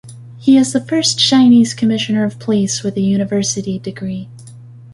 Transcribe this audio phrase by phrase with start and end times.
[0.39, 4.29] He is the first Chinese Commissioner of Police with a university degree.